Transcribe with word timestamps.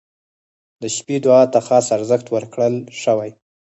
•د 0.81 0.83
شپې 0.95 1.17
دعا 1.25 1.43
ته 1.53 1.59
خاص 1.67 1.85
ارزښت 1.97 2.27
ورکړل 2.29 2.75
شوی. 3.03 3.31